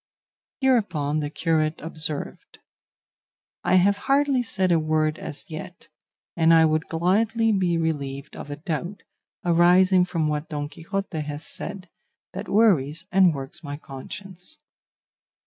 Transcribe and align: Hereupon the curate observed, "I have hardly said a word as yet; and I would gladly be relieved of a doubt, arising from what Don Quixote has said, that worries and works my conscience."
Hereupon 0.61 1.19
the 1.19 1.29
curate 1.29 1.79
observed, 1.79 2.57
"I 3.63 3.75
have 3.75 3.97
hardly 4.09 4.41
said 4.41 4.71
a 4.71 4.79
word 4.79 5.19
as 5.19 5.47
yet; 5.47 5.89
and 6.35 6.51
I 6.55 6.65
would 6.65 6.87
gladly 6.87 7.51
be 7.51 7.77
relieved 7.77 8.35
of 8.35 8.49
a 8.49 8.55
doubt, 8.55 9.03
arising 9.45 10.05
from 10.05 10.27
what 10.27 10.49
Don 10.49 10.69
Quixote 10.69 11.19
has 11.21 11.45
said, 11.45 11.87
that 12.33 12.49
worries 12.49 13.05
and 13.11 13.31
works 13.35 13.63
my 13.63 13.77
conscience." 13.77 14.57